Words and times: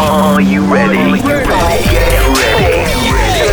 Are 0.00 0.40
you 0.40 0.62
ready? 0.62 0.96
Are 0.96 1.16
you 1.16 1.22
ready? 1.24 1.84
Get 1.90 2.22
ready. 2.30 3.48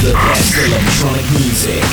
The 0.00 0.12
best 0.14 0.56
electronic 0.56 1.26
music. 1.32 1.84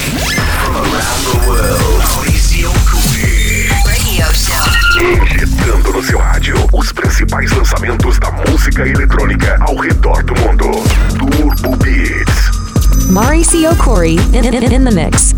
From 0.63 0.75
around 0.77 1.21
the 1.27 1.35
world. 1.45 2.01
Mauricio 2.03 2.71
Cooley. 2.87 3.67
Radio 3.85 4.27
Show. 4.33 4.65
Injetando 5.01 5.91
no 5.91 6.01
seu 6.01 6.19
rádio 6.19 6.55
os 6.71 6.91
principais 6.93 7.51
lançamentos 7.51 8.17
da 8.19 8.31
música 8.31 8.87
eletrônica 8.87 9.57
ao 9.61 9.75
redor 9.75 10.23
do 10.23 10.33
mundo. 10.35 10.71
Turbo 11.19 11.75
Beats. 11.77 13.09
Mauricio 13.09 13.75
Corey 13.75 14.15
in, 14.33 14.45
in, 14.45 14.73
in 14.73 14.85
the 14.85 14.91
mix. 14.91 15.33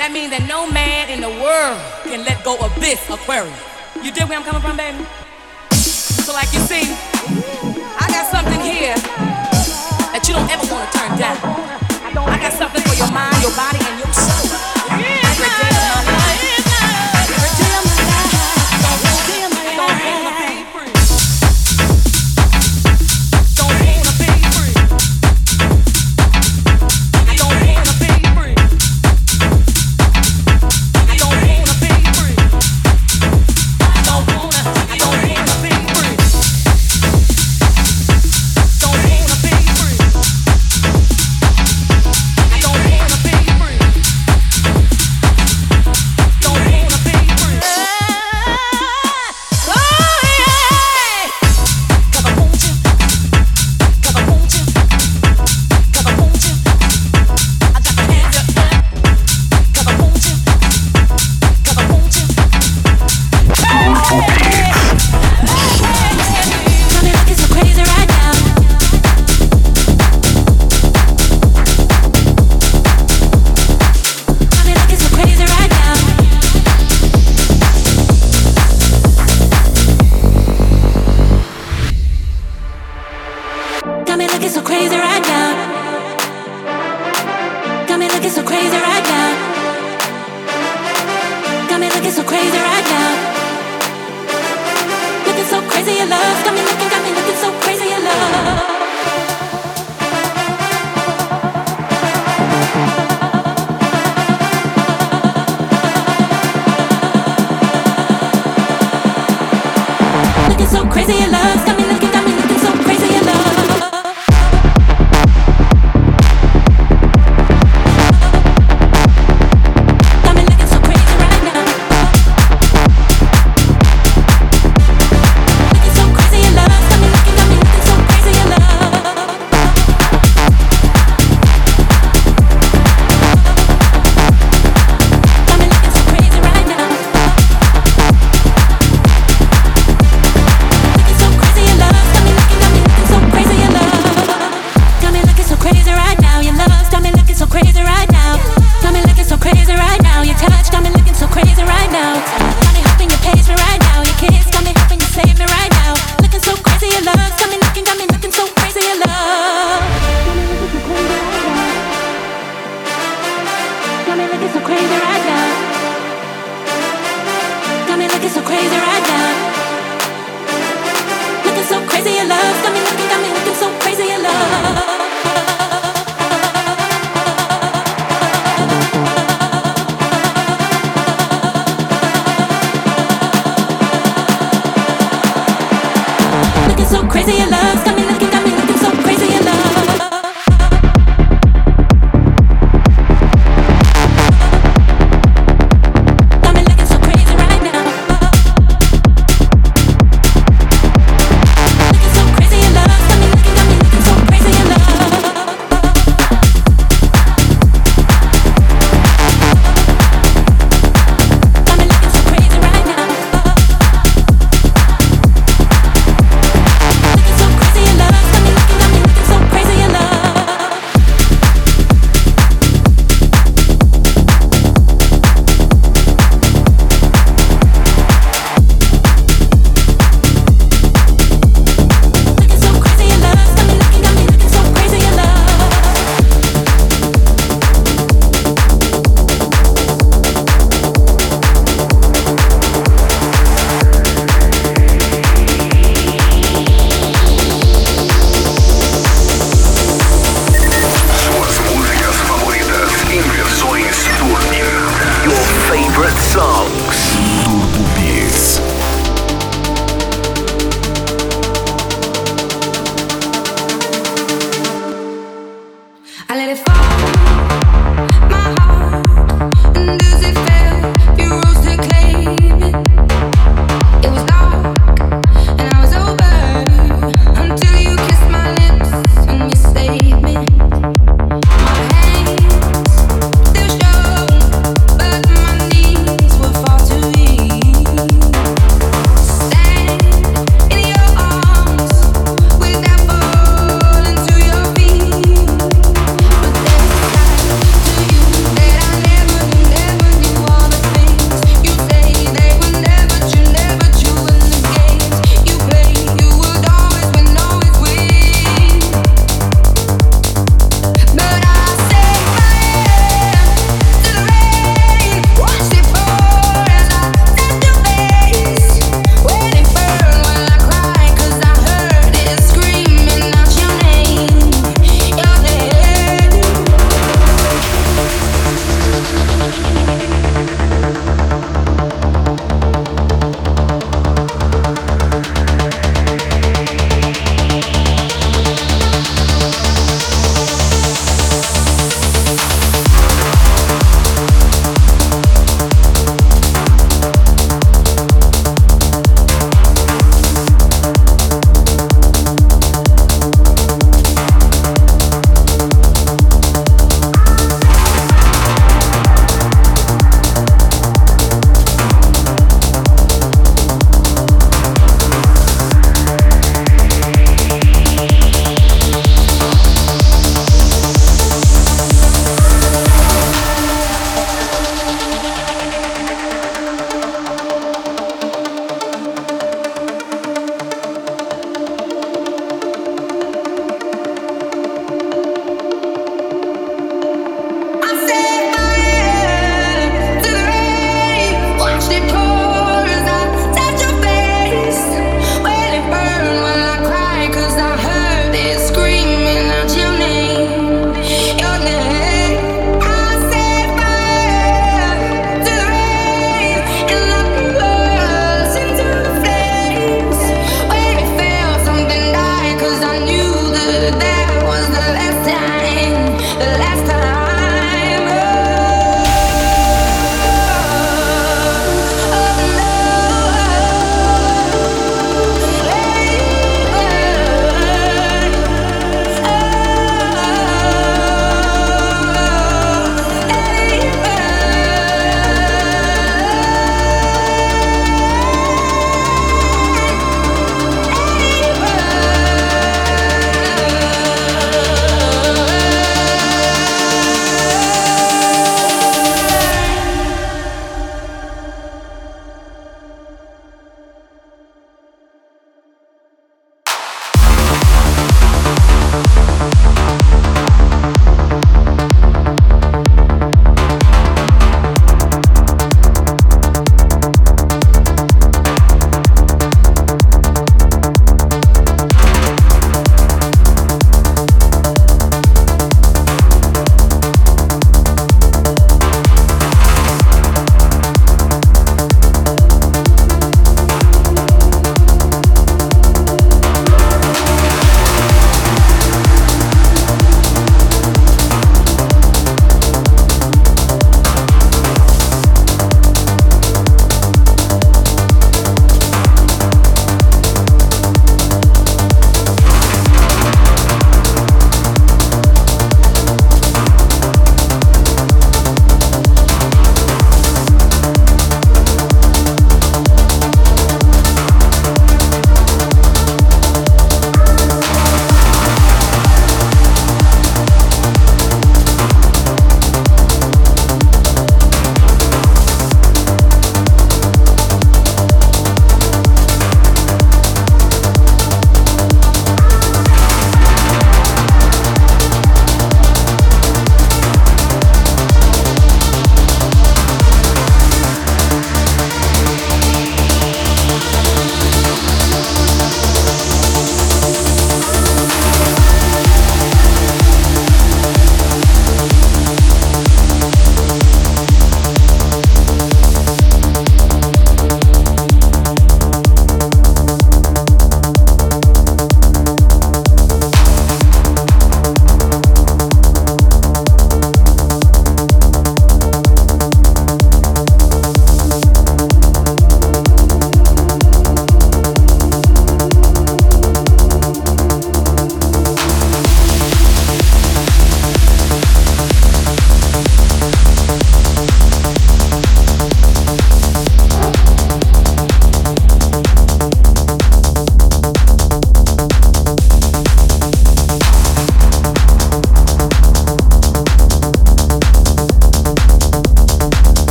That 0.00 0.12
means 0.12 0.30
that 0.30 0.48
no 0.48 0.64
man 0.64 1.10
in 1.10 1.20
the 1.20 1.28
world 1.28 1.76
can 2.04 2.24
let 2.24 2.42
go 2.42 2.56
of 2.56 2.74
this 2.80 3.04
aquarium. 3.10 3.69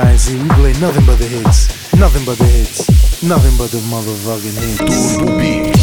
We 0.00 0.48
play 0.54 0.72
nothing 0.80 1.04
but 1.04 1.18
the 1.18 1.26
hits, 1.26 1.68
nothing 1.94 2.24
but 2.24 2.38
the 2.38 2.46
hits, 2.46 3.22
nothing 3.22 3.54
but 3.58 3.70
the 3.70 3.80
motherfucking 3.90 4.56
hits. 4.56 5.16
Turbo 5.18 5.36
Beat. 5.36 5.79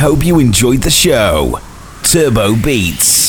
Hope 0.00 0.24
you 0.24 0.38
enjoyed 0.38 0.80
the 0.80 0.90
show. 0.90 1.60
Turbo 2.02 2.56
Beats. 2.56 3.19